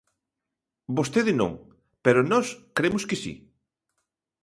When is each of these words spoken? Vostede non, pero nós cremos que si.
Vostede 0.97 1.33
non, 1.41 1.51
pero 2.05 2.27
nós 2.31 2.47
cremos 2.77 3.03
que 3.09 3.17
si. 3.23 3.33